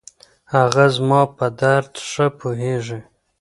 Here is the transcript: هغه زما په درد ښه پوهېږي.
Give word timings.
هغه 0.53 0.85
زما 0.95 1.21
په 1.37 1.45
درد 1.61 1.93
ښه 2.09 2.25
پوهېږي. 2.39 2.99